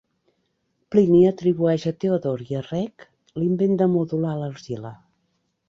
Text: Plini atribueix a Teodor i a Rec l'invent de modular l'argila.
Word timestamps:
Plini 0.95 1.19
atribueix 1.31 1.85
a 1.91 1.93
Teodor 2.05 2.43
i 2.47 2.59
a 2.61 2.63
Rec 2.71 3.07
l'invent 3.43 3.79
de 3.83 3.91
modular 3.99 4.35
l'argila. 4.43 4.97